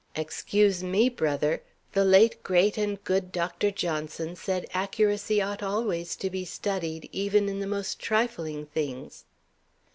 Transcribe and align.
"Excuse 0.15 0.83
me, 0.83 1.09
brother, 1.09 1.61
the 1.93 2.03
late 2.03 2.41
great 2.41 2.75
and 2.75 3.03
good 3.03 3.31
Doctor 3.31 3.69
Johnson 3.69 4.35
said 4.35 4.65
accuracy 4.73 5.43
ought 5.43 5.61
always 5.61 6.15
to 6.15 6.31
be 6.31 6.43
studied 6.43 7.07
even 7.11 7.47
in 7.47 7.59
the 7.59 7.67
most 7.67 7.99
trifling 7.99 8.65
things." 8.65 9.25